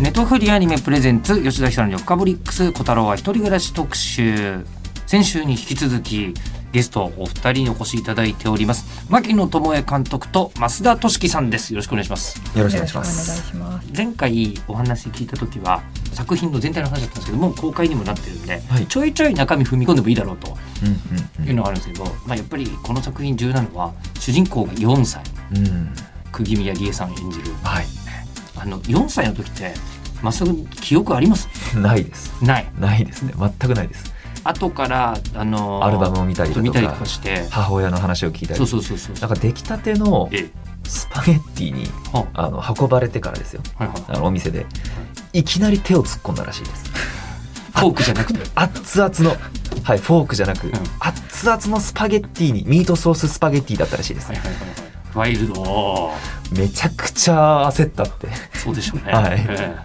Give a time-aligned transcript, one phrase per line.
[0.00, 4.64] ネトフリアニメプレゼンツ吉田久典の深掘りックス小太郎は一人暮らし特集
[5.08, 6.34] 先週に引き続き
[6.70, 13.52] ゲストお二人にお越しいただいております牧野智恵監督と増田俊樹さんですよろしくお願いしますよろしくお願いします。
[13.96, 20.56] 前回お話聞いた時は作品の全体の話だったんですけどもう公開にもなってるんで、はいちょいちょい中身踏み込んでもいいだろうと
[21.40, 25.24] うんいうのがあるんですけど、まあ、やっぱりこの作品重要なのは主人公が4歳。
[25.56, 25.92] うん。
[26.30, 27.97] 釘宮理恵さん演じるはい。
[28.60, 29.74] あの4歳の時って
[30.22, 31.48] まっすぐ記憶あります？
[31.78, 32.32] ないです。
[32.42, 33.32] ないないですね。
[33.38, 34.12] 全くないです。
[34.44, 38.58] 後からあのアルバムを見たりだとかして母親の話を聞いたり。
[38.58, 40.50] そうそうそうそうなんか出来たてのええ
[40.84, 43.62] スパゲッティにはあの運ばれてからですよ。
[43.76, 44.64] はいはいあのお店で
[45.32, 46.84] いきなり手を突っ込んだらしいです。
[47.74, 49.36] フォークじゃなくて熱々の
[49.84, 54.38] はいフォークじゃなく、ん熱々のスパゲッティにミートソーススパゲッティだったらしいですはい。
[54.38, 54.87] はいはいはい
[55.18, 56.12] ワイルド。
[56.52, 58.28] めちゃくちゃ焦ったって。
[58.54, 59.46] そうでしょうね、はい。
[59.46, 59.76] ええ。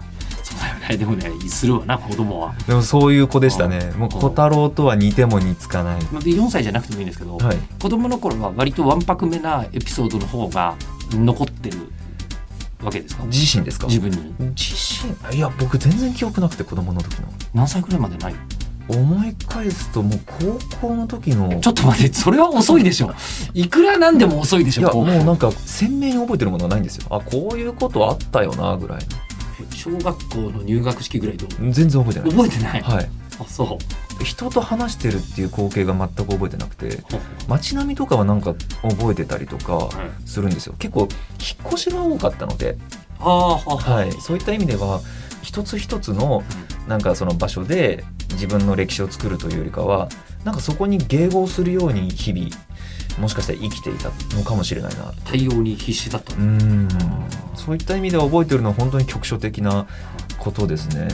[0.42, 0.96] そうだよね。
[0.96, 3.90] でもねするわな子供はでもそういう子でしたね。
[3.94, 3.98] うん。
[4.00, 6.02] もう小太郎とは似ても似つかない。
[6.04, 7.56] まあで4歳じゃなくてもいいんですけど、はい。
[7.82, 10.76] 子供の頃は割とわんぱくめなエピソードの方が
[11.10, 11.78] 残ってる
[12.82, 13.24] わけですか？
[13.24, 13.88] 自身ですか？
[13.88, 14.34] 自分に。
[14.54, 14.74] 自
[15.30, 15.36] 身？
[15.36, 17.28] いや僕全然記憶なくて子供の時の。
[17.52, 18.34] 何歳くらいまでない？
[18.88, 20.20] 思い返すともう
[20.78, 23.12] 高校の時のちょっと待ってそれは遅いでしょ。
[23.54, 27.06] いくらなんでも遅いでしいやょこうもうなんか鮮明に覚えてるものはないんですよ。
[27.10, 29.00] あこういうことあったよなぐらい
[29.70, 31.64] 小学校の入学式ぐらいどう？
[31.64, 33.10] の全然覚えてない覚えてない、はい。
[33.40, 33.78] あそ
[34.20, 34.24] う。
[34.24, 37.02] 人と話してるっていう光景が全く覚えてなくて
[37.48, 40.28] 街並みとかはなんか覚えてたりとかはい。
[40.28, 40.74] するんですよ。
[40.78, 42.76] 結構引っ越しが多かったので、
[43.18, 45.00] ああははい、そういった意味では
[45.42, 46.42] 一つ一つの
[46.88, 50.08] なんかその場所で自分の歴史を作るというよりかは
[50.44, 52.48] なんかそこに迎合するように日々
[53.18, 56.88] もしかしたら生きていたのかもしれないな対応に必死だったうーん。
[57.54, 59.86] そういった意味では覚えてるのは本当に局所的な
[60.38, 61.08] ことですね。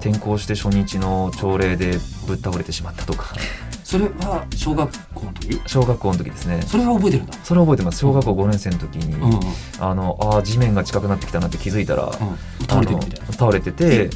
[0.00, 3.34] 転校して初日の朝礼でぶっ倒れてしまったとか。
[3.82, 5.60] それは小学校の時？
[5.66, 6.62] 小学校の時ですね。
[6.62, 7.32] それは覚えてるんだ？
[7.42, 7.98] それは覚えてます。
[7.98, 9.30] 小学校5年生の時に、うん。
[9.30, 9.40] うん
[9.78, 12.66] あのあー地面が近くなってきたなって気づいたら、うん。
[12.66, 14.10] 倒れてるみたいあの倒れててうん。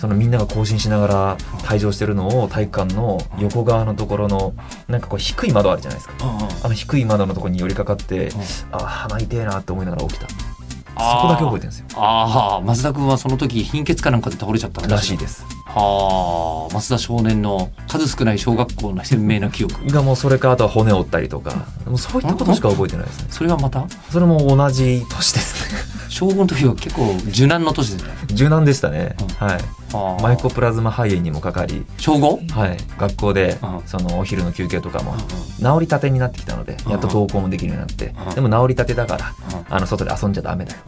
[0.00, 4.54] そのみんなが行進しながら退場してるのを体育館の横側のところの
[4.88, 6.14] なんかこう低い窓あるじゃないですか。
[6.62, 8.30] あの低い窓のところに寄りかかって、
[8.72, 10.28] あー鼻痛えなって思いながら起きた。
[10.28, 11.86] そこだけ覚えてるんですよ。
[11.96, 15.44] ああ増田君はその時貧血かなんかで倒れちゃったらしいです
[15.74, 19.86] はあ増田少年の数少ない小学校の鮮明な記憶。
[19.90, 21.66] がもうそれからあとは骨折ったりとか。
[21.86, 23.26] もうそういったことしか覚えてないですね。
[23.30, 23.86] それはまた？
[24.10, 25.78] それも同じ年ですね。
[26.08, 28.14] 小5の時は結構受難の年ですね。
[28.28, 29.26] 柔軟でしたね、うん。
[29.48, 29.58] はい。
[29.92, 30.22] はあ。
[30.22, 32.52] マイコプラズマ肺炎にもかかり、小 5?
[32.52, 33.82] はい、学校でうん。
[33.86, 35.18] そのお昼の休憩とかもうん
[35.64, 38.34] 治りたてになってきたのでやっと登校もできるようになってうん。
[38.34, 39.74] でも治りたてだからうん。
[39.74, 40.78] あの外で遊んじゃダメだよ。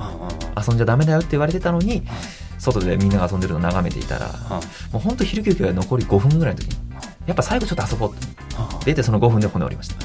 [0.56, 2.04] 遊んじゃダメだよって言われてたのに
[2.58, 4.50] 外でみんなが遊んでるのを眺めていたらうん。
[4.50, 4.60] も
[4.94, 6.76] うほんと昼休憩が残り5分ぐらいの時に
[7.26, 8.26] やっぱ最後ちょっと遊ぼうって。
[8.26, 8.84] うん。
[8.84, 9.96] 出てその5分で骨折りました。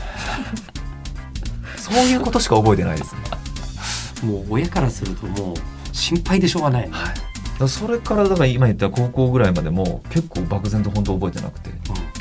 [1.77, 3.21] そういうことしか覚えてないですね。
[4.23, 5.55] もう親からするともう
[5.91, 7.11] 心配でしょうがない、は
[7.65, 7.69] い。
[7.69, 11.69] それからだから今言った高校ぐらいまでも結構漠然と本当覚えてなくて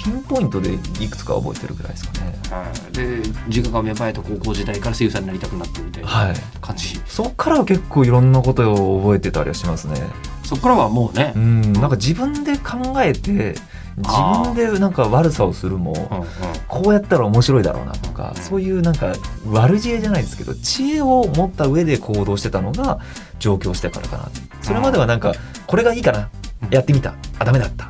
[0.02, 2.32] ピンポイントでいくつか覚えてるぐらいですかね。
[2.50, 2.92] はい。
[2.92, 6.34] で自我が芽生えた高校時代から声優さんになりたくなってみたいなはい。
[6.62, 9.96] 感じ、そっからは結構いろんなことを覚えてたりはしますね。
[10.42, 11.34] そこからはもうね。
[11.36, 11.72] う、ん。
[11.74, 13.54] なんか自分で考えて
[13.98, 16.26] 自分でなんか悪さをするもうんうん。
[16.66, 18.42] こうやったら面白いだろうなとかうん。
[18.42, 19.12] そういうなんか
[19.46, 23.00] 悪知恵じゃないですけど知恵を持った上で行動してたのが
[23.38, 24.30] 上京してからかな。
[24.62, 25.34] それまではなんか
[25.66, 26.30] これがいいかな。
[26.70, 27.14] やってみた。
[27.38, 27.84] あダメだった。
[27.84, 27.89] うん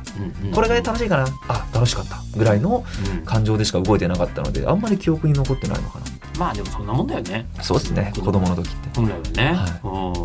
[0.53, 1.25] これが楽しいかな？
[1.47, 2.17] あ楽しかった。
[2.37, 2.83] ぐらいの
[3.17, 3.25] うん。
[3.25, 6.05] 感情でしか動いてなかったのであんまり記憶に残ってないのかな。
[6.39, 7.45] まあでもそんなもんだよね。
[7.61, 8.11] そうですね。
[8.15, 8.47] 子供。
[8.47, 8.89] の時って。
[8.95, 9.87] 本来はね、う
[10.19, 10.23] ん。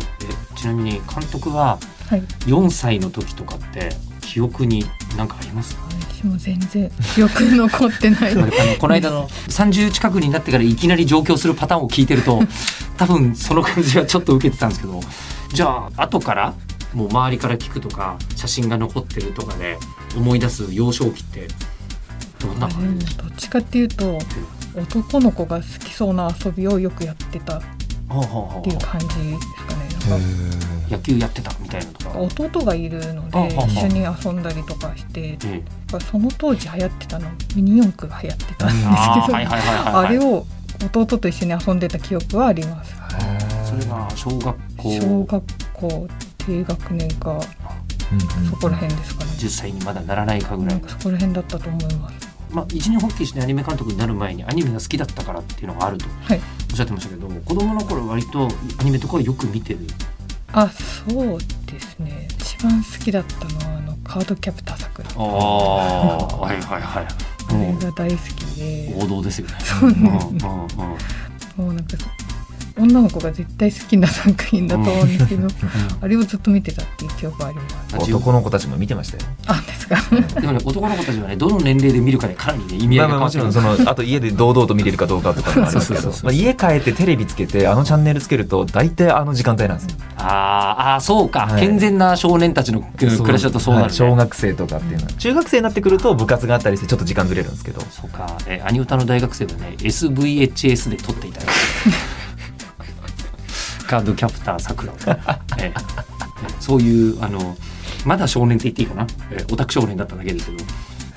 [0.55, 1.01] えちなみに監
[1.31, 1.77] 督は
[2.09, 2.21] はい。
[2.45, 3.89] 4歳の時とかって
[4.21, 4.85] 記憶に
[5.17, 5.81] 何かありますか？
[6.11, 8.31] 私も全然記憶に残ってない。
[8.33, 8.47] あの
[8.79, 12.41] この間の30近くになってからいきなり上京するパターンを聞いてると
[12.97, 14.99] 多分その感じはちょっと受けてたんですけど
[15.53, 16.53] じゃあ後から
[16.97, 19.77] もう周りから聞くとか写真が残ってるとかで
[20.17, 21.47] 思い出す幼少期って
[22.39, 24.17] どんな感じもどっちかっていうと
[24.75, 30.27] 男の子が好きそうな遊びをよくやってたっていう感じですかね。
[30.89, 35.63] 野球やってたみたいなとか、弟がいるので一緒に遊んだりとかしてええ
[36.09, 40.47] その当時流行ってたのミニ四駆が流行ってたんですけどあれを
[40.85, 42.95] 弟と一緒に遊んでた記憶はあります。
[43.65, 44.91] それが小学校。
[44.99, 46.07] 小学校
[46.47, 47.37] 低学年か
[48.49, 49.31] そこら辺ですかね。
[49.31, 56.39] 10歳にまだならないかぐらないんかそこら辺だったと思いますまあ、一年発起してアニメ監督になる前にアニメが好きだったからっていうのがあるとはい。
[56.71, 58.47] おっしゃってましたけど子供の頃割と
[58.79, 59.79] アニメとかはよく見てる。
[60.53, 62.29] あそうですね。
[62.39, 65.09] 一番好きだったのはあのカードキャプターさくら。
[65.17, 67.07] ああはいはいはい。
[67.49, 68.93] あれもが大好きで。
[68.93, 69.53] う王道ですよね。
[69.59, 71.65] そううんうんうん。
[71.65, 71.97] もうなんか
[72.77, 75.47] 女の子が絶対好きな作品だと思うんですけど
[76.01, 77.69] あれをずっと見てたっていう記憶はありま
[77.99, 78.11] す。
[78.11, 79.23] 男の子たちも見てましたよ。
[79.47, 79.95] あですか？
[80.41, 83.07] でもね男の子たちはねどの年齢で見るかでかなりね意味合い。
[83.07, 86.01] まあまあもちろんそのあと家で堂々と見れるかどうかとかもありますけど。
[86.01, 86.25] そうそうそうそう。
[86.25, 89.97] まあ家帰ってテレビつけてあのチャンネルつけると大体あの時間帯なんですよ。
[90.17, 97.81] あーあーそうか、はい健全な少年たちの暮らしだとそうなるね、はい小学生とかっていうのは中学生になってくると部活があったりしてちょっと時間ずれるんですけど。
[97.81, 101.53] そうか、えー、アニ歌の大学生はね SVHS で撮っていただいて
[103.87, 104.93] カードキャプターさくら。
[105.57, 106.07] えー
[106.59, 107.55] そういうあの
[108.05, 110.63] まだ少年って言っていいかな、えーオタク少年だっただけですけど。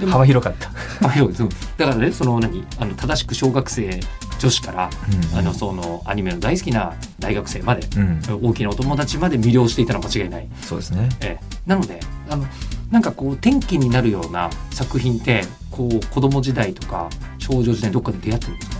[0.00, 0.70] でも幅広かった。
[1.06, 1.48] あそうそう。
[1.76, 2.64] だからねその何？
[2.78, 4.00] あの正しく小学生
[4.38, 4.90] 女子から、
[5.32, 5.38] うん。
[5.38, 8.48] あのそのアニメの大好きな大学生まで、うん。
[8.48, 10.48] 大きなお友達まで魅了していたのは間違いない。
[10.62, 11.08] そうですね。
[11.20, 12.00] ええ、なので
[12.30, 12.46] あの
[12.90, 18.76] なんかこう転機になるような作品ってこう子供時代とか少女時代どっかで出会ってるんですか？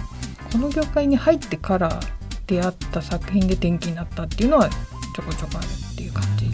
[0.52, 2.00] この業界に入ってから
[2.50, 6.52] 出会った作品で転機になったっていうのはちょこちょこあるっていう感じで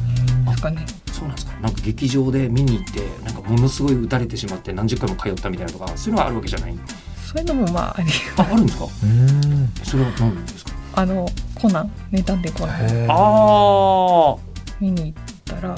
[0.55, 0.85] すかね。
[1.11, 1.53] そうなんですか。
[1.61, 6.77] なんか劇場で見に行ってなんかものすごい打たれてしまって何十回も通ったみたいなとかそういうのはあるわけじゃない？
[7.25, 8.85] そういうのもまあありああるんですか？
[8.85, 9.69] うん。
[9.83, 10.73] それは何ですか？
[10.97, 12.81] あのコナン名探偵コナン。
[12.83, 13.11] へー。
[13.11, 14.37] あ
[14.79, 15.75] 見に行ったら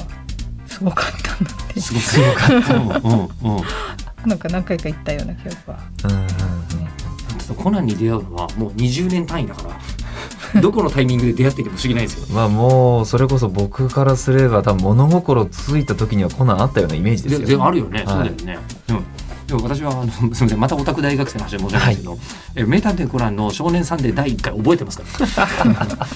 [0.66, 3.56] すごかったなってあすごいすごかった、うんうん。
[3.56, 3.62] うん
[4.26, 5.78] なんか何回か行ったような記憶は。
[6.04, 6.28] うんうんうん。
[7.56, 9.80] コナンに出会うのはもう20年単位だから
[10.62, 12.26] どこのタイミングで出会っていても不思議ないですよ。
[12.34, 17.48] まあもうそれこそ僕からすれば多分物心ついた時にはコナンあったようなイメージですでよ。
[17.48, 18.06] でもあるよね、はい。
[18.06, 18.58] そうだよね。
[18.88, 19.04] うん。
[19.46, 20.60] でも私はあの すみません。
[20.60, 22.18] またオタク大学生の話で申し訳ないですけど、
[22.56, 25.04] え名探偵コナンの少年サンデー第1回覚えてますか？
[25.64, 26.06] ら。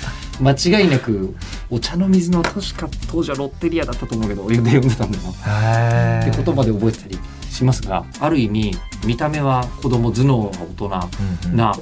[0.55, 1.35] 間違いなく
[1.70, 5.25] お茶の水の確か当時はロッテリアだったと思うけどで読んでたんだよ。
[5.31, 7.19] って言葉で覚えてたり
[7.50, 11.11] しますがある意味見た目は子供頭脳は大
[11.50, 11.75] 人な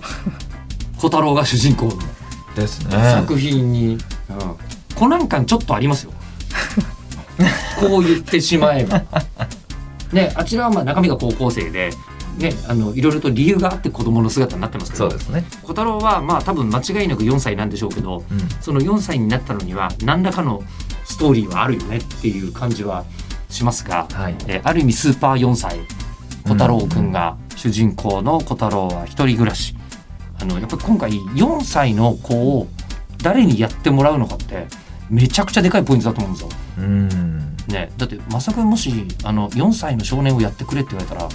[0.99, 1.93] 小太郎が主人公の
[2.61, 2.93] ですね。
[2.93, 3.99] 作品に、うん、
[4.95, 6.13] コナン感ちょっとありますよ。
[7.81, 9.03] こう言ってしまえば。
[10.13, 11.91] ね、あちらはまあ中身が高校生で、
[12.37, 15.11] ね、あのいろいろと理由があって子供の姿になってますけど。
[15.11, 15.45] そうですね。
[15.63, 18.49] 小太郎はまあ多分間違いなく4歳なんでしょうけどうん。
[18.61, 20.63] その4歳になったのには何らかの
[21.05, 23.05] ストーリーはあるよねっていう感じは
[23.49, 24.37] しますが、はい。
[24.47, 25.81] えーある意味スーパー4歳。
[26.47, 29.77] 小太郎くんが主人公の小太郎は一人暮らし
[30.43, 32.69] あのやっぱり今回4歳の子を
[33.23, 34.67] 誰にやってもらうのかって
[35.11, 36.49] めちゃくちゃでかいポイントだと思うんですよ。
[36.79, 37.57] うん。
[37.69, 41.29] ね、だってまさかもしあの4歳の少年をやってくれって言われたら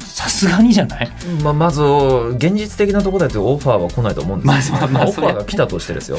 [0.00, 1.10] さすがにじゃない？
[1.42, 1.80] まあ、まず
[2.36, 6.18] 現実的なところだとオファーは来ないと思うんですよ、まあまあまあオファーが来たとしてですよ。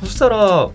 [0.00, 0.70] そしたら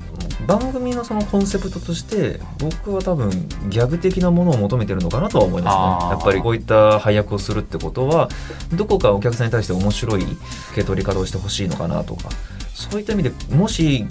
[0.48, 3.30] 番組のそのコンセプトとして僕は多分
[3.70, 6.12] ギャグ的なものを求めてるのかなとは思いますね。
[6.12, 8.30] やっぱりこういった配役をするってことは
[8.74, 10.36] どこかお客さんに対して面白い受
[10.76, 12.30] け取り方をしてほしいのかなとか。
[12.74, 14.08] そういった意味でもし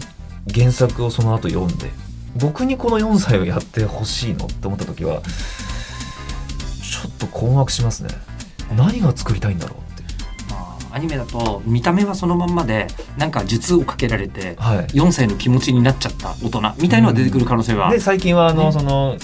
[0.54, 1.90] 原作をその後読んで
[2.36, 5.22] 僕にこの4歳をやってほしいのって思った時は
[6.82, 8.10] ちょっと困惑しますね。
[8.76, 9.89] 何が作りたいんだろう
[10.92, 14.86] アニメだと見た目はそのまんまでなんか術をかけられてはい。
[14.88, 19.16] 4歳の気持ちになっちゃった大人みたいのが出てくる可能性は、で最近はあの、ねその、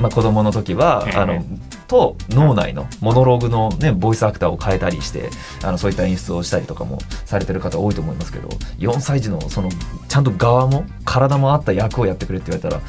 [0.00, 1.16] まあ、子供の時は、ええ。
[1.16, 1.44] あの
[1.92, 5.28] と脳内のモノローグの、ね、ボイスアクターを変えたりして
[5.62, 9.68] あのそういった演出をしたりとかもされてる方多いと思いますけど4歳児のその
[10.08, 12.82] ちゃんと側も体もあった役をやってくれって言われたら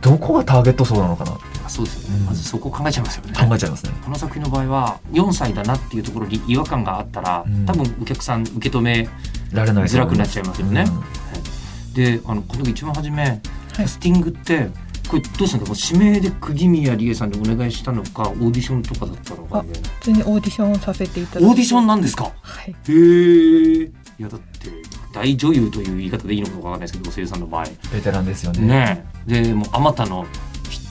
[0.00, 2.26] どこがターゲット層なのかなってそうですよね、うん。
[2.26, 3.32] まずそこを考えちゃいますよね。
[3.32, 3.92] 考えちゃいますね。
[4.04, 7.66] この作品の場合は4歳だなっていうところに違和感があったら、うん。
[7.66, 9.08] 多分お客さん受け止め
[9.52, 10.84] られないづらくなっちゃいますよね。
[10.88, 11.94] うん。
[11.94, 13.40] であのこの時一番初め
[13.72, 14.68] キャスティングって
[15.08, 21.48] これどうしたんだもう指名で釘宮理恵さんでお願いしたのかオーディションとかだったのか普通にオーディションをさせていただいて。
[21.48, 22.32] オーディションなんですか？
[22.42, 22.70] はい。
[22.70, 24.70] へえいやだって
[25.14, 27.66] 大女優という言い方でいいのかわかんないですけど声優さんの場合。
[27.92, 28.60] ベテランですよね。
[28.66, 29.42] ねえ。
[29.42, 30.26] でもうあまたの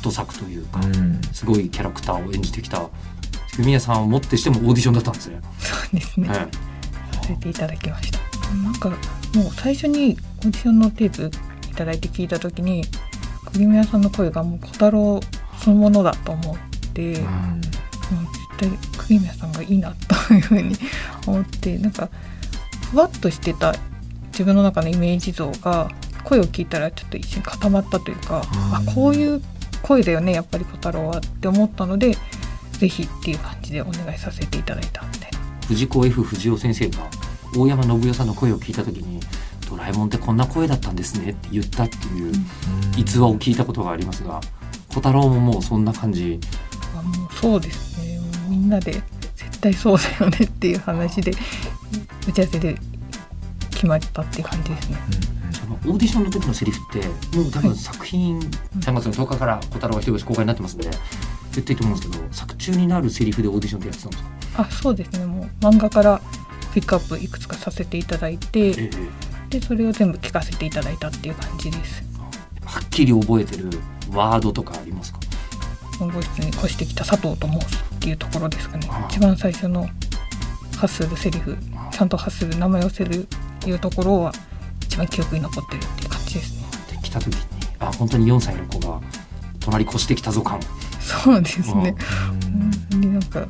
[0.06, 1.22] ト作というか、うん。
[1.34, 2.90] すごいキャラクターを演じてきた
[3.58, 5.42] 弓矢さんをもってしてもオーディションだったんですね。
[5.60, 6.34] そうですね、え
[7.16, 8.20] させていただきました。
[8.64, 8.98] なんかもう
[9.56, 11.32] 最初にオーディションのテープ
[11.76, 12.84] ただいて聞いた時に
[13.52, 15.20] 釘宮さんの声がもう小太郎
[15.60, 16.58] そのものだと思っ
[16.94, 17.62] て、もう
[18.58, 19.94] 絶対釘宮さんがいいな
[20.28, 20.76] というふうに
[21.28, 22.10] 思ってなんか
[22.92, 23.76] ふわっとしてた
[24.28, 25.90] 自分の中のイメージ像が
[26.24, 28.42] 声を聞いたらちょっと一瞬固まったというか、
[28.74, 29.42] あこういう
[29.86, 32.18] 声だよねやっぱり小太郎はって思ったので
[32.74, 35.39] ぜひっていう感じでお願いさせていただいたみたいな。
[35.68, 37.10] 藤子 F 不二雄先生が
[37.56, 39.20] 大山信代さんの声を聞いた時に
[39.70, 42.34] 「ドラえもんってこんな声だったんですね」って言ったっていう
[42.98, 44.42] 逸話を聞いたことがありますが
[44.89, 46.39] 小太郎ももうそんな感じ
[46.98, 49.01] あもうそうですねもうみんなで
[49.36, 51.32] 絶対そうだよねっていう話で
[52.27, 52.75] 打ち合わせで
[53.72, 54.98] 決まったっていう感じですね。
[55.65, 57.07] そのオーディションの時のセリフって
[57.38, 60.89] もう多分はい作品、3月の10日から小太郎が一人公開になってますんで
[61.51, 65.25] 絶対いいと思うんですけど作中になるセリフでオーディションってやってたんですか、あそうですね。
[65.25, 66.22] もう漫画から
[66.74, 68.89] ピックアップいくつかさせていただいてええ。
[69.50, 72.03] でそれを全部聞かせていただいたっていう感じです。
[72.63, 73.69] はっきり覚えてる
[74.12, 75.19] ワードとかありますか？
[75.98, 78.89] 本郷室に越してきた佐藤と申すっていうところですかね。
[79.10, 79.88] 一番最初の
[80.77, 81.57] 発するセリフ
[81.91, 83.27] ちゃんと発する名前をせる
[83.65, 84.34] いうところは
[84.96, 86.64] 一番記憶に残ってるっていう感じですね。
[86.92, 87.42] で来た時に
[87.80, 89.02] あ本当に4歳の子が
[89.60, 90.58] 隣越してきたぞ感
[91.02, 91.96] そうですね。
[92.94, 93.46] うんでなんか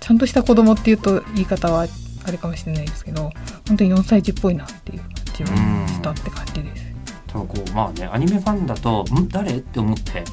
[0.00, 1.86] ちゃんとした子供っていうと言い方は
[2.24, 3.30] あれかもしれないですけど
[3.68, 5.48] 本当に4歳児っぽいなっていう感じが
[5.88, 6.84] したって感じです。
[7.28, 9.28] 多分こうまあねアニメファンだと「ん？
[9.28, 10.24] 誰?」って思って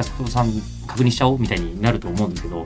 [0.00, 0.50] キャストさん
[0.86, 2.64] 確認しちゃおうみたいになると思うんですけど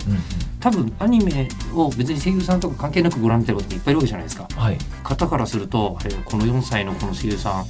[0.60, 4.46] 多分アニメを別に声優さんとか関係なくご覧になってる方っていっぱいいるわけじゃないですか。
[4.56, 4.78] はい。
[5.02, 7.64] 方からするとこの4歳のこの声優さん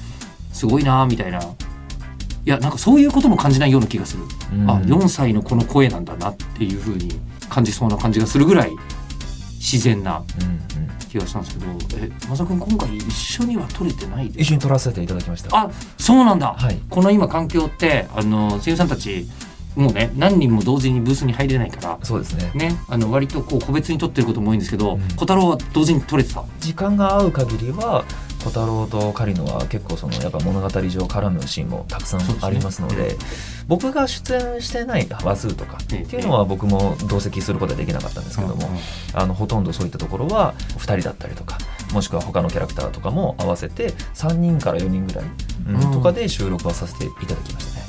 [0.52, 1.40] すごいなみたいな。
[1.40, 1.44] い
[2.44, 4.70] やなんかそういうことも感じないような気がする、うん。
[4.70, 7.18] あ4歳のこの声なんだなっていうふうに
[7.48, 8.70] 感じそうな感じがするぐらい
[9.52, 10.90] 自然なうんうん。
[11.08, 15.56] 気がしたんですけどえまさくん今回一緒には撮れてない一緒に撮らせていただきました。
[15.56, 16.78] あそうなんだ、はい。
[16.90, 19.26] この今環境ってあの声優さんたち
[19.76, 22.52] もうね何人も同時にブースに入れないからそうですね。
[22.54, 25.00] ねあの割とこう個別に撮ってることも多いんですけど、うん。
[25.16, 26.44] 小太郎は同時に撮れてた？
[26.60, 28.04] 時間が合う限りは
[28.44, 38.68] 小太郎と狩野は結構そのやっぱ物語上絡むシーンもたくさんありますのでそうです僕が出演してない話数とかってええいうのは僕も同席することはできなかったんですけども、
[39.14, 41.56] あのほとんどそういったところは2人だったりとか
[41.94, 45.24] もしくは他のキャラクターとかも合わせて3人から4人ぐらい、
[45.68, 45.92] うんうん。
[45.92, 47.86] とかで収録はさせていただきましたね。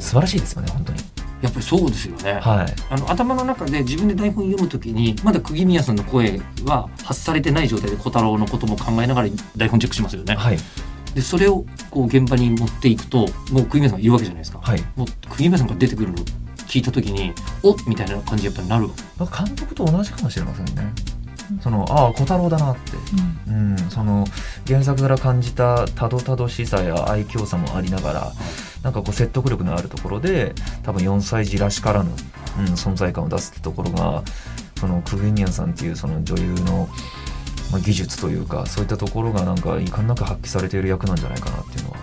[0.00, 0.98] 素晴らしいですよね本当に
[1.42, 2.74] やっぱりそうですよね、はい。
[2.88, 10.36] あの頭の中で自分で台本読むときにまだ釘宮さんの声は発されてない状態で小太郎のことも考えながら台本チェックしますよね。
[10.36, 10.58] はい。
[11.14, 14.60] でそれをこう現場に持っていくともう釘宮さんがいるわけじゃないですか。
[14.62, 14.82] はい。
[14.96, 16.16] もう釘宮さんが出てくるの
[16.68, 18.86] 聞いたときにおっみたいな感じやっぱりなる。
[19.18, 20.92] 監督と同じかもしれませんね。
[21.60, 22.92] そのああ小太郎だなって。
[23.48, 23.72] うん。
[23.72, 24.24] うん、その
[24.66, 28.32] 原作から感じたたどたどしさや愛嬌さもありながら
[28.82, 32.10] なんかこう説得力のあるところで多分4歳児らしからぬ、
[32.58, 34.22] うん、存在感を出すってところが
[34.78, 36.88] そのクグニアンさんっていうその女優の、
[37.70, 41.96] まあ、技術というかそういったところがなんか遺憾なく発揮されている役なんじゃないかなっていうのは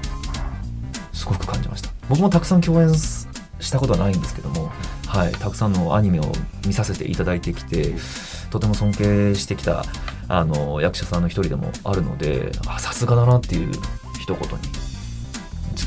[1.11, 1.89] すごく感じました。
[2.07, 4.71] 僕もたくさん共演したことはないんですけども、
[5.05, 6.31] はい、たくさんのアニメを
[6.65, 7.93] 見させていただいてきて
[8.49, 9.83] とても尊敬してきた
[10.27, 13.71] あの役者さんの一人でもあるのでさすがだなっていう
[14.19, 14.78] 一言に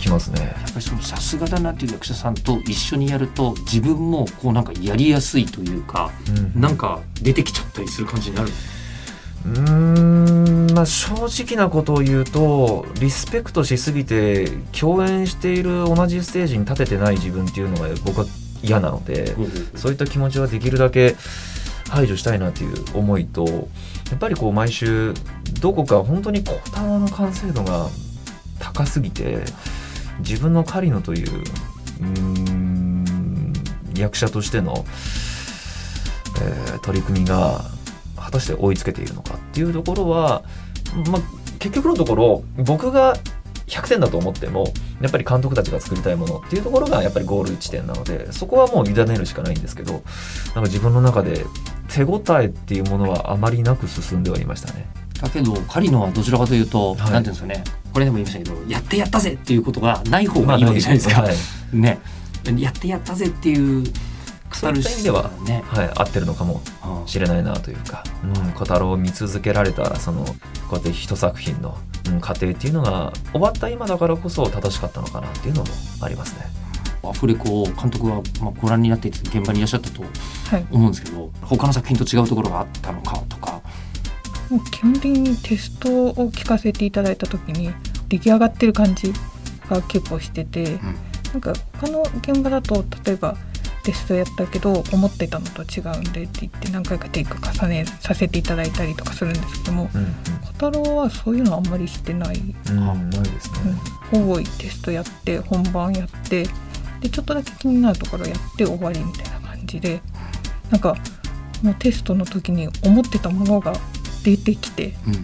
[0.03, 0.41] きますね。
[0.41, 8.49] やっぱりそのさすがだなっていう役者さんと一緒にやると自分もこうなんかやりやすいというか、うんなんか出てきちゃったりする感じになる。
[9.45, 18.27] うーんまあ正直なことを言うとリスペクトしすぎて共演している同じステージに立ててない自分っていうのが僕は
[18.63, 19.35] 嫌なので、
[19.75, 21.17] そういった気持ちはできるだけ
[21.89, 23.51] 排除したいなっていう思いとや
[24.15, 25.13] っぱりこう毎週
[25.61, 27.89] どこか本当に小太郎の完成度が
[28.61, 29.41] 高すぎて
[30.21, 31.43] 自分の狩野というう
[33.99, 34.85] 役者としての、
[36.41, 37.65] えー取り組みが
[38.17, 40.43] 果たして追いつけているのかっていうところは、
[41.11, 41.21] ま、
[41.59, 43.15] 結局のところ僕が
[43.67, 44.67] 100点だと思っても
[45.01, 51.45] やっぱり監督たちが作りたいものっていうところがやっぱりゴール地点なのでそこはもう委ねるしかないんですけどなんか自分の中で
[51.89, 54.87] 手応えっていうものはあまりなく進んではいましたね。
[55.23, 57.13] だけど狩野はどちらかというと、はい。
[57.13, 57.65] なんていうんですかね。
[57.93, 61.23] これでも言いましたけどやってやったぜっていうことがない方がいいわけじゃないですか。
[61.23, 61.35] はい。
[61.73, 61.99] ね。
[62.59, 63.85] やってやったぜっていう
[64.53, 66.61] そういった意味ではね、はい、合ってるのかも
[67.03, 70.35] うんしれないなというか、うん、小太郎を見続けられたそのこ
[70.73, 71.77] うやって一作品の、
[72.09, 75.69] うん、過程っていうのが終わった今だからこそ正しかったのかなっていうのも
[76.01, 76.47] ありますね。
[77.05, 80.67] アフレコを監督はまあご覧になっていて現場にいらっしゃったとはい。
[80.71, 83.61] 思うんですけど他の作品と違うところがあったのかとか
[84.53, 87.73] もう基本的にテストを聞かせていただいた時に
[88.09, 89.11] 出来上がってる感じ
[89.71, 90.81] が結構してて、ん。
[91.33, 93.39] なんか他の現場だと例えば
[93.85, 100.05] テストやったけど思ってたのと違うんでって言って何回かテイク重ねさせていただいたりとかするんですけどもうん
[100.43, 102.77] 小太郎はそういうのあんまりしてない、うん。
[102.77, 103.79] うんないですね。
[104.13, 106.47] うん、ほぼテストやって本番やって
[107.01, 110.03] でちょっとだけ気になるところやって終わりみたいな感じで
[110.71, 110.95] なんか
[111.63, 113.73] もうテストの時に思ってたものが
[114.23, 115.15] 出てきてうん。
[115.15, 115.23] うん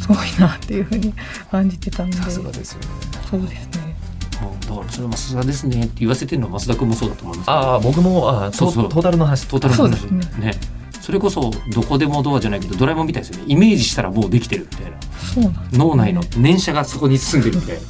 [0.00, 1.12] すごいなっていうふうに
[1.50, 2.16] 感じてたんで。
[2.16, 2.86] さすがですよね。
[3.30, 3.96] そうですね。
[4.40, 7.46] だからそれはさすがですねって言わせてるのは増田君もそうだと思います。
[7.46, 8.88] けどああ僕もあそうそう。
[8.88, 9.46] トータルの話。
[9.46, 10.02] トータルの話。
[10.04, 10.52] ね。
[10.52, 10.54] ね。
[11.00, 13.44] それこそどこでもドアじゃないけどドラえもんみたいですよね。
[13.46, 15.00] イメージしたらもうできてるみたいな。
[15.34, 15.78] そうなんですね。
[15.78, 17.82] 脳内の念写がそこに住んでるみたいな。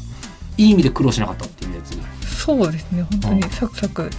[0.56, 1.96] いい意味で苦労しなかったっていうやつ。
[2.44, 3.02] そうですね。
[3.02, 4.10] 本当にサクサク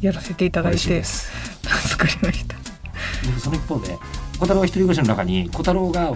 [0.00, 1.30] やらせていただいて嬉しいです。
[1.88, 2.56] 作りました。
[2.56, 3.96] でその一方で
[4.42, 6.12] 小太郎は一人暮らしの中に小太郎が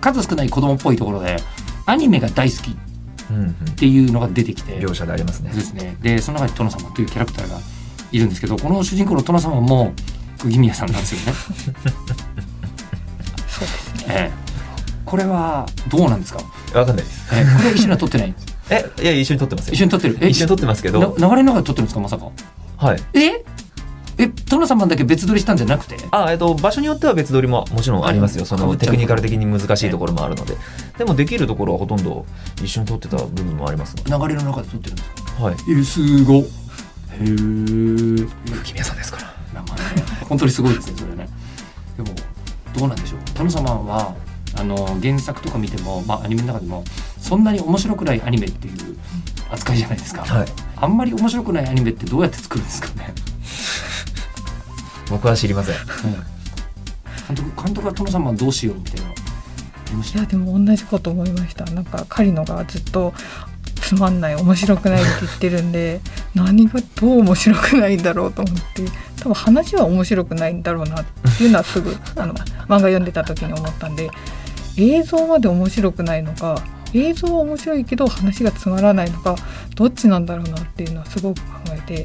[0.00, 1.36] 数少ない子供っぽいところで
[1.84, 2.74] アニメが大好きっ
[3.30, 3.54] うんうん。
[3.76, 5.50] ていうのが出てきて両者でありますね。
[5.52, 5.94] ですね。
[6.00, 7.58] でその中に殿様というキャラクターが
[8.12, 9.92] いるんですけどこの主人公の殿様も
[10.38, 11.38] 釘宮さんなんですよね。
[13.46, 14.14] そうですね。
[14.14, 14.46] ええ。
[15.04, 16.40] これはどうなんですか、
[16.72, 17.34] わかんないです。
[17.34, 17.44] ええ。
[17.44, 18.34] これは一緒には撮ってない？
[18.70, 19.74] えいや一緒に撮ってますよ。
[19.74, 20.18] 一緒に撮ってる。
[20.22, 21.14] え一緒に撮ってますけど。
[21.18, 22.00] な流れの中で撮ってるんですか？
[22.00, 22.30] まさか。
[22.78, 23.02] はい。
[23.12, 23.44] え？
[24.18, 25.96] え殿様だけ別撮りしたんじゃなくて？
[26.10, 28.36] あえっと場所によっては別撮りももちろんあります。
[28.36, 30.56] よ、はいそのテクニカル的に難しいところもあるので、
[30.96, 32.24] でもできるところはほとんど
[32.62, 35.44] 一緒に撮ってた部分もあります流れの中で撮ってるんですか？
[35.44, 35.56] はい。
[35.70, 36.42] えすごっ。
[36.42, 37.26] へえ
[38.64, 39.34] 君屋さんですから。
[39.54, 39.80] なんかね
[40.28, 41.28] 本当にすごいですねそれね。
[41.96, 42.08] でも
[42.78, 43.20] どうなんでしょう？
[43.34, 44.14] 殿様は
[44.58, 46.84] あの原作とか見ても、まあ、アニメの中でも
[47.18, 48.96] そんなに面白くないアニメっていう
[49.50, 50.46] 扱いじゃないですか、はい。
[50.76, 53.12] あんまり面白くないアニメってどうやって作るんですかね、
[55.16, 55.76] 僕は知りません。
[57.26, 59.06] 監督監督は殿様はどうしようみたいな。
[59.08, 61.64] いやでも同じこと思いました。
[61.72, 63.14] なんか狩野がずっと
[63.76, 66.00] つまんない面白くないって言ってるんで
[66.34, 68.84] 何がどう面白くないんだろうと思って。
[69.20, 71.04] 多分話は面白くないんだろうなっ
[71.38, 74.10] ていうのはすぐ あの漫画読んでた時に思ったんで
[74.76, 79.34] 映像まで面白くないのか映像は面白いけど話がつまらないのか
[79.74, 82.04] どっちなんだろうなっていうのはすごく考えて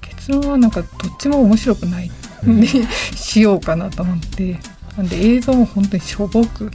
[0.00, 2.10] 結論はなんかどっちも面白くない
[2.44, 2.66] に
[3.14, 4.58] しようかなと思って。
[4.96, 6.70] なんで映像も本当にしょぼく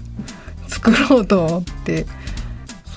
[0.68, 2.06] 作ろうと思って。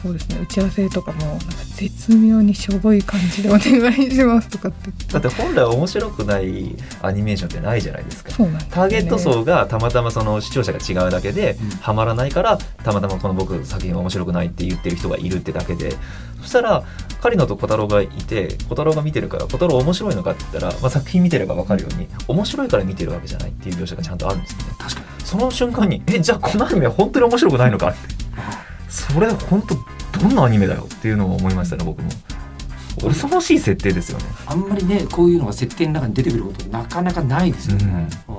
[0.02, 0.38] そうですね。
[0.42, 3.60] 打ち合わせとかもなんか絶妙にしょぼい感じでお願
[3.92, 8.30] いしますとかってだって本来面白くないアニメーションってないじゃないですか。
[8.30, 8.74] そうなんですよね。
[8.74, 11.70] ターゲット層がたまたまその視聴者が違うだけで、うん。
[11.80, 15.96] ハマらないからたまたまこの僕作品は面白くないって言ってる人がいるってだけで。
[16.40, 16.84] そしたら
[17.20, 24.64] 狩野と小太郎がいて小太郎が見てるから小太郎面白いのかって言ったら、まあ、作品見てれば分かるように面白いから見てるわけじゃないっていう描写がちゃんとあるんですよね。
[24.78, 25.06] 確かに。
[25.22, 27.98] その瞬間にえじゃあこのアニメは本当に面白くないのかって
[28.90, 29.76] それ本当
[30.20, 32.11] どんなアニメだよっていうのを思いましたね僕も。
[33.00, 34.24] 恐ろしい設定ですよね。
[34.46, 38.09] あんまりねこういうのが設定の中に出てくることなかなかないですよね。
[38.29, 38.33] う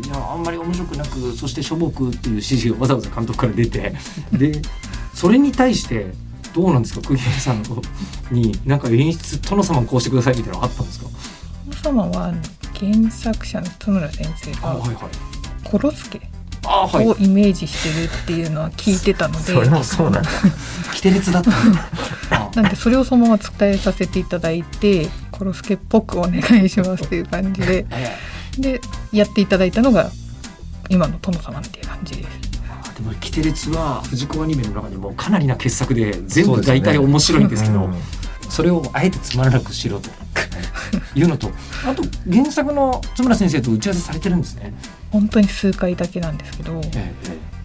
[0.00, 0.04] ん。
[0.04, 3.94] いやあんまり面白くなくそしてしょぼくっていう指示がわざわざ監督から出て。
[4.32, 4.60] で
[5.14, 6.12] それに対して
[6.52, 7.62] どうなんですか栗原さん
[8.30, 11.06] になんか演出殿様をこうしてくださいみたいなのあったんですか？
[11.82, 12.34] 殿様は
[12.78, 14.96] 原作者の津村先生があはいはい。
[15.64, 16.33] コロスケあはい
[16.66, 20.30] をイメージしてるっていうのは聞いてたので、それもそうなんだ。
[20.88, 21.50] 規定列だった
[22.60, 27.86] なんでそれをそのまま伝えさせていただいてコロスケっぽくお願いしますっていう感じで。
[27.90, 28.16] え
[28.58, 28.80] で
[29.12, 30.12] やっていただいたのが
[30.88, 32.28] 今の殿様っていう感じです。
[32.94, 37.94] えでも規定列は藤子アニメの中でもかなりな傑作で全部大体面白いんですけどうん。
[38.48, 40.10] それをあえてつまらなくしろと
[41.16, 41.50] いうのと
[41.84, 44.72] あと原作の津村先生と打ち合わせされてるんですね。
[45.14, 47.12] 本当に数回だけなんですけど打ええ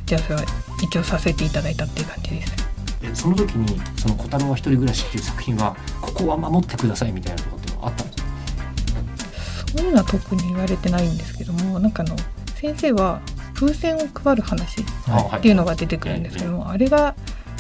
[0.06, 0.42] ち合わせは
[0.84, 2.54] 一応させていただいたっていう感じです。
[3.02, 9.72] えその時に「その小太郎は一人暮らし」っていう作品はここは守ってくださいみたいなところってあったんですか？
[9.78, 12.16] そういうのは特に言われてないんですけどもなんかあの
[12.56, 13.22] 先生は
[13.56, 17.16] 風船を配る話はいっていうのが出てくるんですけども、あれが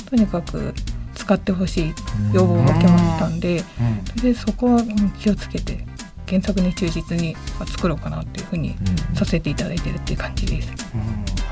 [0.10, 0.74] とにかく
[1.16, 1.94] 使ってほしい
[2.32, 3.64] 要望が来ましたんで、
[4.22, 5.86] でそこはうん気をつけて
[6.30, 8.76] 原作に忠実に作ろうかなっていうふうに
[9.10, 10.72] うんさせていただいてるっていう感じです。
[10.94, 11.02] うん。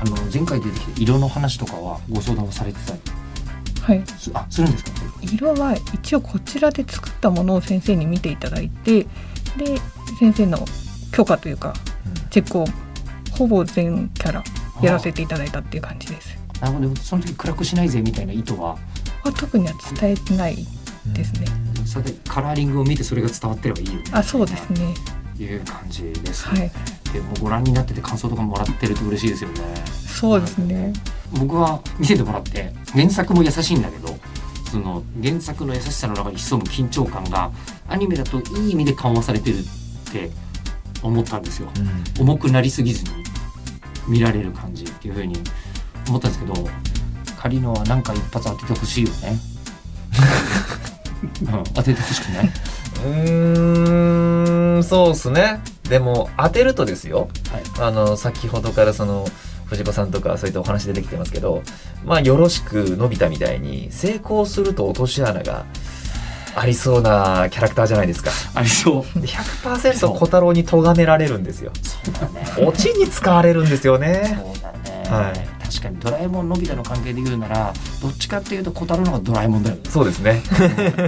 [0.00, 3.00] あの前回出てきて色の話とかはご相談をされてたり？
[3.82, 4.90] はい、すあするんですか？
[5.22, 9.04] 色は一応こちらで作ったものを先生に見ていただいて
[9.56, 9.78] で
[10.20, 10.58] 先生の
[11.12, 11.74] 許可というか
[12.30, 12.66] チェックを
[13.32, 14.44] ほぼ全キャラ
[14.82, 16.38] やらせていただいたっていう感じです。
[16.60, 18.76] なのでその時暗くしないぜみたいな意図は？
[19.24, 20.56] あ特には伝えてない
[21.12, 21.46] ですね。
[21.86, 24.94] それでカラーリングを見てそれが伝わってればいいよねあそうですね。
[25.36, 26.72] という感じですはね、
[27.10, 30.92] いでもご覧になってて感想とかもらってると嬉しいですよねそうですね。
[31.38, 34.18] 僕は見せてもらって原作も優しいんだけど
[34.70, 37.52] その原作の優しさの中に潜む緊張感が
[37.88, 40.30] アニメだといい意味で緩和されてるって
[41.02, 41.68] 思ったんですよ。
[42.18, 43.22] 重くなりすぎずに
[44.08, 45.36] 見られる感じっていうふうに
[46.08, 46.54] 思ったんですけど
[47.38, 49.38] 仮のはなんか一発当ててほしいよね。
[51.22, 52.46] うん、当ててほしくない？
[52.46, 55.60] うーんそうっすね。
[55.88, 57.28] でも当てるとですよ。
[57.50, 57.88] はい。
[57.88, 59.26] あの先ほどからその
[59.66, 61.62] 藤子さんとかそういったお話出てきてますけど
[62.04, 65.66] まあよろしくのび太みたいに成功すると落とし穴が
[66.56, 68.30] ありそうなキャラクターじゃないですか。
[68.54, 69.20] ありそう。
[69.20, 71.72] で100%小太郎に咎められるんですよ。
[71.82, 72.46] そうだね。
[72.66, 74.40] オチに使われるんですよね。
[74.42, 79.82] そうだね、はい確かにドラえもんのび太の関係で言うならどっちかっていうと小太郎の方がドラえもんだよね。
[79.88, 80.42] そうですね。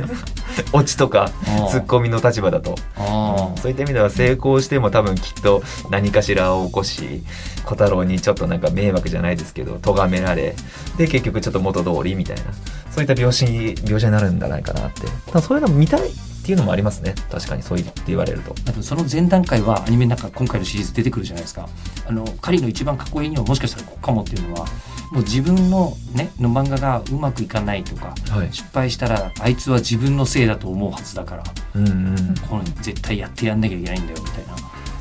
[0.75, 2.75] オチとかあツッコミの立場だと。
[2.97, 7.23] あそういった意味では成功しても多分きっと何かしらを起こし
[7.65, 10.55] 小太郎にちょっとなんか迷惑じゃないですけど咎められ
[10.99, 12.43] で結局ちょっと元通りみたいな。
[12.91, 15.41] そういった描写に描写になるんじゃないかなって。
[15.41, 16.11] そういうの見たい
[16.51, 17.15] っていうのもありますね。
[17.31, 18.57] 確かにそう言って言われると。
[18.69, 21.69] あとその前段階はアニメの中今回のシリーズ出てくるじゃないですか。
[22.09, 24.67] あの狩りの一番かっこいいにはもしかしたらここかもっていうのは
[25.13, 28.49] もう自分のねの漫画がうまくいかないとかはい。
[28.53, 31.45] 失敗したらあいつは自分のせいだと思うはずだから
[31.77, 34.57] うんうんこの絶対やってやんなきゃいけないんだよみたいな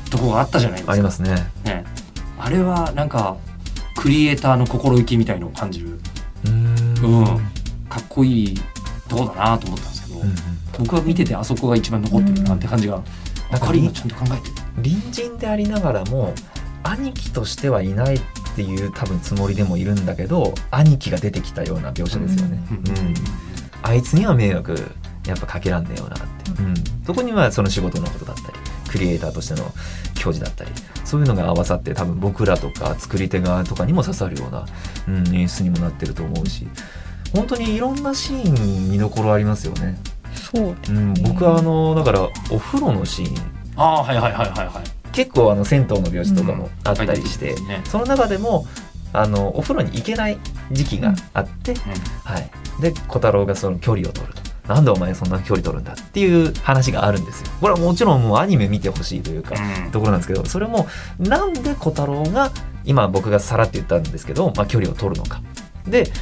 [0.08, 0.92] とこがあったじゃないですか。
[0.92, 1.34] ありますね。
[1.64, 1.84] ね、
[2.38, 3.36] あれはなんか
[3.96, 6.00] クリエイターの心意気みたいのを感じる。
[6.44, 7.04] うーん。
[7.04, 7.26] うん。
[7.88, 8.60] かっこいい
[9.08, 10.36] とこだなと思ったんですけど、うんうん
[10.80, 13.02] 僕は見ててあそこが一番残ってるなって感じが、
[13.50, 13.60] なん。
[13.60, 14.54] かちゃんと考えてる。
[14.76, 16.32] 隣人でありながらも
[16.82, 18.20] 兄貴としてはいないっ
[18.56, 22.76] ていう多分つもりでもいるんだけど兄貴が出てきたような描写ですよね、うん。
[22.78, 23.14] うん。
[23.82, 24.90] あいつには迷惑
[25.26, 29.70] やっぱかけらんねえよなって、うん、そこにはその仕事のことだったりクリエイターとしての
[30.14, 30.70] 教授だったり
[31.04, 34.66] そういうのが合わさって多分僕らとか作り手側とかにも刺さるような、
[35.08, 36.66] うん、演出にもなってると思うし。
[37.32, 39.96] 本当にいろんなシーン見どころありますよね、
[40.54, 43.34] そうですうん、ね僕はあのだからお風呂のシーン。
[43.76, 45.12] ああはいはいはいはいはい。
[45.12, 47.82] 結構あの銭湯の描写とかもあったりして、うんね。
[47.84, 48.66] その中でも
[49.12, 50.38] あのお風呂に行けない
[50.70, 51.74] 時期があって、
[52.24, 54.50] はい、で小太郎がその距離を取ると。
[54.68, 57.50] なんでお前そんな距離取るんだっていう話があるんですよ。
[57.60, 59.90] これはもちろんもうアニメ見てほしいというか、うん。
[59.90, 60.86] ところなんですけど、それも
[61.18, 62.52] なんで小太郎が
[62.84, 65.42] 今僕がさらって言ったんですけど、まあ、距離を取るのか。
[65.88, 66.12] で、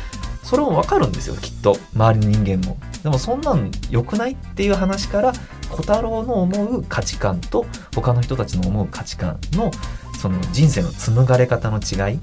[0.48, 1.76] それもわかるんですよ、きっと。
[1.94, 2.78] 周りの人間も。
[3.02, 5.34] でもそんなん良くないっていう話から、
[5.68, 9.70] 小太郎の思う価値観と他の人たちの思う価値観の
[10.18, 12.18] その人生の紡がれ方の違い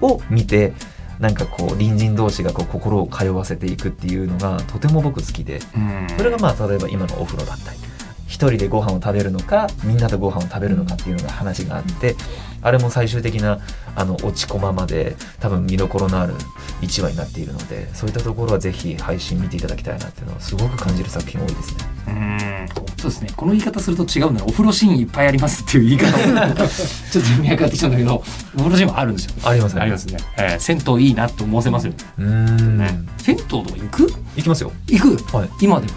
[0.00, 0.72] を見て、
[1.20, 7.78] なんかこう隣人同士がこう心を通わせていくっていうのがとても僕好きでうんそれがまあ例えば今のお風呂だったり
[8.26, 12.16] 一人でご飯を食べるのかみんなでご飯を食べるのかっていうのが話があって
[12.62, 13.58] あれも最終的な
[13.94, 16.34] あの落ち込ままで多分見どころのある
[16.80, 21.84] 1話になっているのでそういったところはぜひ配信見ていただきたいなっていうのはすごく感じる作品多いですね。
[22.08, 23.28] うんそうですね。
[23.36, 26.56] この言い方すると違うなお風呂シーンいっぱいありますっていう言い方も
[27.12, 28.14] ちょっと意味わかってきたんだけど
[28.54, 29.32] お風呂シーンもあるんですよ。
[29.44, 32.98] ありますありますね、えー銭湯いいなって思わせますよね、うーん、ね。
[33.18, 34.12] 銭湯とか行く？
[34.36, 34.72] いきますよ。
[34.88, 35.36] 行く？
[35.36, 35.48] はい。
[35.60, 35.92] 今でも？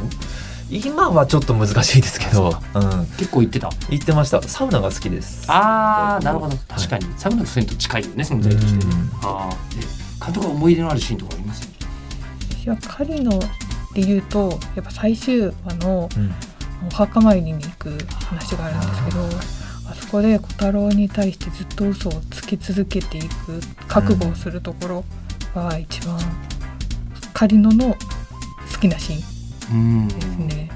[0.69, 3.69] 今はちょっと難しいですけど、うん、結構行ってた？
[3.89, 4.41] 言ってました。
[4.41, 5.49] サウナが好きです。
[5.49, 6.58] ああなるほど。
[6.67, 8.86] 確かに、サウナと銭湯近いよね存在として。
[8.86, 8.91] うん。
[9.23, 9.82] ああで
[10.25, 11.69] 監督が思い出のあるシーンとかあります？
[12.49, 13.47] 私は狩野で
[13.95, 16.34] 言うとやっぱ最終話のうん。
[16.86, 19.19] お墓参りに行く話があるんですけど
[19.89, 25.06] あそこで小太郎に対してずっと嘘をつき続けていく覚悟をするところ
[25.56, 26.19] が一番
[27.34, 29.32] 狩野の好きなシーン。
[29.32, 29.37] うん
[30.08, 30.69] ですね。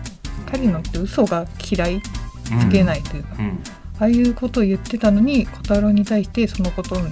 [0.51, 3.63] 狩野って嘘が嫌いつけないというか、うん。
[3.99, 7.05] ああいうことを言ってたのに小太郎に対してそのことを、ま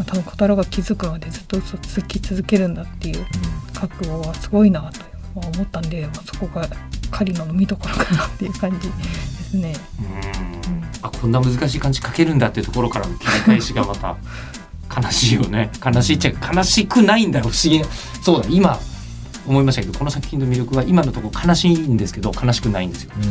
[0.00, 3.24] あ、多分小太郎が気づくまでずっと嘘つき続けるんだっていう
[3.74, 6.66] 覚悟はすごいなと思ったんで、まあ、そこが
[7.10, 9.74] 狩野の見どころかなっていう感じですね。
[10.00, 10.84] うん。
[11.02, 14.16] あこんな難しい感じ書けるんだっていうところからの切り返しがまた
[14.94, 15.70] 悲しいよね。
[15.84, 17.80] 悲しいっちゃ悲しくないんだよ不思議。
[17.80, 17.86] な
[18.22, 18.78] そうだ今
[19.50, 23.12] 思いましたけどこの作品の魅力は今のところ悲しいんですけど悲しくないんですよ。
[23.16, 23.30] うんうん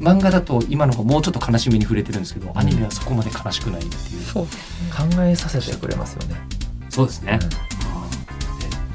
[0.00, 4.22] 漫画だと今の方がもうちょっと悲しみに触れてるんですけどアニメはそこまで悲しくないっていう。
[4.22, 4.44] そう。
[4.44, 6.36] 考えさせてくれますよね。
[6.88, 7.40] そうですね、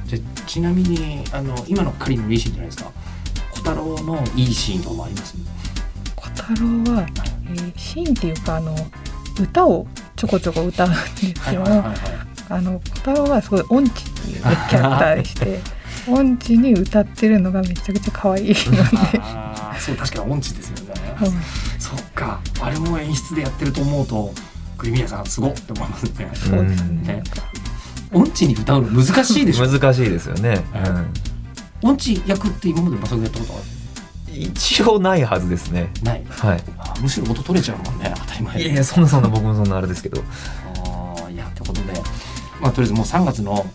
[0.09, 2.91] でじゃちなみにあの今の狩りのいいシーンじゃないですか。
[3.51, 5.35] 小太郎のいいシーンとかもあります？
[6.15, 7.05] 小太郎は、
[7.49, 8.73] えーシーンっていうかあの
[9.41, 10.97] 歌をちょこちょこ歌うんで
[11.35, 11.63] すよ。
[12.49, 15.59] あの小太郎はすごい音痴っていうキャラクターでして
[16.07, 18.77] 音痴に歌ってるのがめちゃくちゃ可愛いので、
[19.19, 21.31] ああそう確かに音痴ですよね、うん
[21.79, 22.41] そっか。
[22.61, 24.33] あれも演出でやってると思うと
[24.77, 26.31] グリミアさんすごっって思いますね。
[26.33, 27.23] そうですね。
[28.11, 29.67] 音痴に歌うの難しいでしょ。
[29.67, 30.63] 難しいですよね、
[31.81, 33.63] 音痴役って今までまさかやったことある？
[34.35, 35.89] うん、一応ないはずですね。
[36.03, 36.23] ない。
[36.29, 36.63] はい。
[36.79, 38.61] あむしろ音取れちゃうもんね当たり前。
[38.61, 40.21] いやいやそんなそんな僕もそんなあれですけど。
[40.21, 41.81] あーいやってことで、
[42.61, 43.65] まあ、とりあえずもう3月の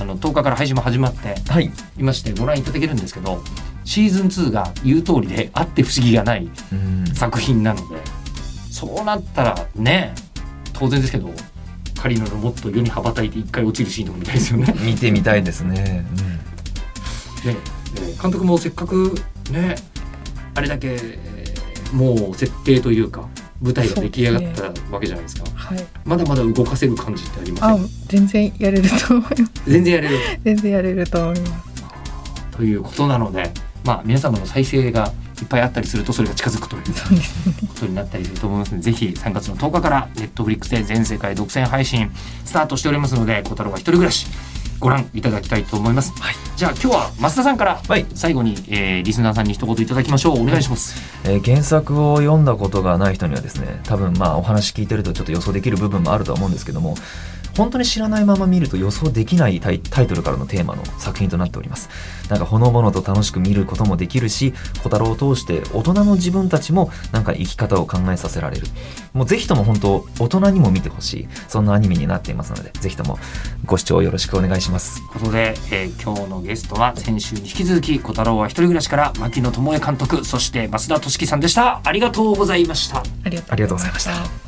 [0.00, 1.70] あの10日から配信も始まってはい。
[1.98, 3.42] いましてご覧いただけるんですけど
[3.84, 7.06] シーズン2が言う通りであって不思議がないうん。
[7.14, 7.96] 作品なので
[8.70, 10.14] そうなったらね
[10.72, 11.30] 当然ですけど
[12.00, 14.74] カリノのもっと世に羽ばたいて一回落ちるシーンとか見たいですよね。
[14.80, 16.04] 見てみたいですね、
[17.44, 19.14] で、えー監督もせっかく
[19.50, 19.76] ね
[20.54, 23.28] あれだけ、えーもう設定というか
[23.62, 24.62] 舞台が出来上がった
[24.92, 25.50] わけじゃないですか。
[25.54, 25.86] はい。
[26.04, 27.88] まだまだ動かせる感じってありまあせん？
[28.08, 29.44] 全然やれると思います。
[29.66, 30.18] 全然やれる？
[30.44, 32.56] 全然やれると思います。
[32.56, 33.52] ということなので
[33.84, 36.82] まあ皆様の再生がいっぱいあったりするとそれが近づくという
[37.68, 42.10] ことになったりすると思いますのでぜひ3月の10日からネットフリックスで全世界独占配信
[42.44, 44.26] スタートしておりますので小太郎は一人暮らし
[44.80, 46.12] ご覧いただきたいと思います、
[46.56, 48.06] じゃあ今日は増田さんからはい。
[48.14, 50.42] 最後に、えーリスナーさんに一言いただきましょう。
[50.42, 56.96] お願いします、えー原作を読んだことがない人にはですね多分まあお話聞いてるとちょっと予想できる部分もあるとは思うんですけども
[57.56, 61.88] 本当に知らないまま見ると予想できないタイタイトルからのテーマの作品となっております。
[62.28, 68.66] なんかほのぼのと楽しく見ることもできるし小太郎を通して大人の自分たちもなんか生き方を考えさせられる。
[69.12, 71.28] もうぜひとも本当大人にも見てほしい。
[71.48, 73.18] そんなアニメになっていますのでぜひとも
[73.64, 74.96] ご視聴よろしくお願いします。
[75.12, 81.80] ということで、えー今日のゲストは先週に引き続き小太郎は一人暮らしから牧野智恵監督そして増田俊樹さんでした。
[81.84, 82.98] ありがとうございました。
[82.98, 84.43] ありがありがとうございました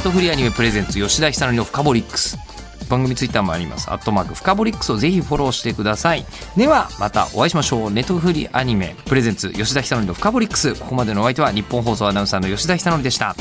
[0.00, 2.38] ネットフリアニメプレゼンツ吉田久典のフカボリックス。
[2.88, 3.90] 番組ツイッターもあります。
[3.90, 6.24] アットマークフカボリックスをぜひフォローしてください。
[6.56, 7.90] ではまたお会いしましょう。
[7.90, 10.74] ネットフリアニメプレゼンツ吉田久典のフカボリックス。
[10.74, 13.36] ここまでのお相手は日本放送アナウンサーの吉田久典でした。